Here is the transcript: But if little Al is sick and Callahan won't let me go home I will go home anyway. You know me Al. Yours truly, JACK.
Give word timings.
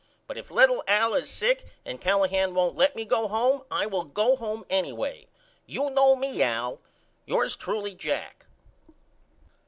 But 0.25 0.35
if 0.35 0.49
little 0.49 0.83
Al 0.87 1.13
is 1.13 1.29
sick 1.29 1.63
and 1.85 2.01
Callahan 2.01 2.55
won't 2.55 2.75
let 2.75 2.95
me 2.95 3.05
go 3.05 3.27
home 3.27 3.61
I 3.69 3.85
will 3.85 4.03
go 4.03 4.35
home 4.35 4.65
anyway. 4.67 5.27
You 5.67 5.91
know 5.91 6.15
me 6.15 6.41
Al. 6.41 6.81
Yours 7.27 7.55
truly, 7.55 7.93
JACK. 7.93 8.47